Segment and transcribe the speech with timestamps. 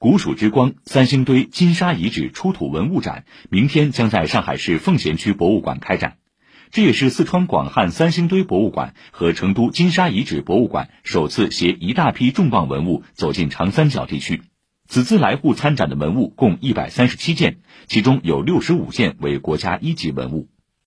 [0.00, 6.18] 古蜀之光三星堆金沙遗址出土文物展明天将在上海市奉贤区博物馆开展。
[6.70, 14.42] 这也是四川广汉三星堆博物馆和成都金沙遗址博物馆首次携一大批重磅文物走进长三角地区。
[14.88, 17.56] 此次来沪参展的文物共一百三十七件
[17.88, 20.48] 其中有六十五件为国家一级文物。